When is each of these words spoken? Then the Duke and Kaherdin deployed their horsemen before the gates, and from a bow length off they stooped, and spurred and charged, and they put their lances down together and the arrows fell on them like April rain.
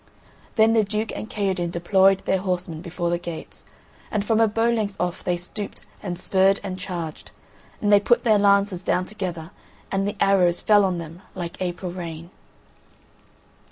Then 0.55 0.73
the 0.73 0.83
Duke 0.83 1.11
and 1.15 1.29
Kaherdin 1.29 1.69
deployed 1.69 2.25
their 2.25 2.39
horsemen 2.39 2.81
before 2.81 3.11
the 3.11 3.19
gates, 3.19 3.63
and 4.09 4.25
from 4.25 4.39
a 4.41 4.47
bow 4.47 4.71
length 4.71 4.95
off 4.99 5.23
they 5.23 5.37
stooped, 5.37 5.81
and 6.01 6.17
spurred 6.17 6.59
and 6.63 6.79
charged, 6.79 7.29
and 7.79 7.93
they 7.93 7.99
put 7.99 8.23
their 8.23 8.39
lances 8.39 8.81
down 8.83 9.05
together 9.05 9.51
and 9.91 10.07
the 10.07 10.17
arrows 10.19 10.59
fell 10.59 10.85
on 10.85 10.97
them 10.97 11.21
like 11.35 11.61
April 11.61 11.91
rain. 11.91 12.31